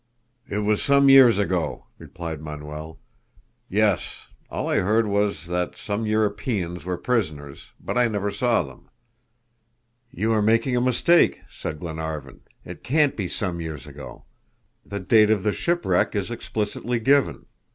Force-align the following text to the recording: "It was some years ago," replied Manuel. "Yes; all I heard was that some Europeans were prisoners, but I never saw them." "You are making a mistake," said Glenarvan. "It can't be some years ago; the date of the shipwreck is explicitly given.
"It 0.49 0.57
was 0.65 0.81
some 0.81 1.09
years 1.09 1.37
ago," 1.37 1.85
replied 1.99 2.41
Manuel. 2.41 2.97
"Yes; 3.69 4.29
all 4.49 4.67
I 4.67 4.77
heard 4.77 5.05
was 5.05 5.45
that 5.45 5.77
some 5.77 6.07
Europeans 6.07 6.85
were 6.85 6.97
prisoners, 6.97 7.69
but 7.79 7.99
I 7.99 8.07
never 8.07 8.31
saw 8.31 8.63
them." 8.63 8.89
"You 10.09 10.31
are 10.31 10.41
making 10.41 10.75
a 10.75 10.81
mistake," 10.81 11.41
said 11.51 11.79
Glenarvan. 11.79 12.39
"It 12.65 12.83
can't 12.83 13.15
be 13.15 13.27
some 13.27 13.61
years 13.61 13.85
ago; 13.85 14.25
the 14.83 14.99
date 14.99 15.29
of 15.29 15.43
the 15.43 15.53
shipwreck 15.53 16.15
is 16.15 16.31
explicitly 16.31 16.99
given. 16.99 17.45